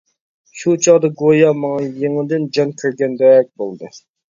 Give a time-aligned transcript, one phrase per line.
[0.61, 3.97] شۇ چاغدا گويا ماڭا يېڭىدىن جان كىرگەندەك بولدى.